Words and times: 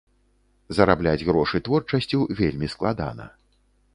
Зарабляць 0.77 1.25
грошы 1.27 1.61
творчасцю 1.67 2.19
вельмі 2.39 2.71
складана. 2.75 3.31